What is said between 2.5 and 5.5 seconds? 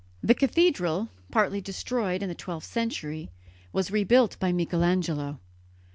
century, was rebuilt by Michelangelo.